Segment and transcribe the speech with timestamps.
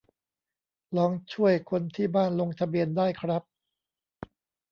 [0.97, 3.43] ลองช่วยคนที่บ้านลงทะเบียนได้ครับ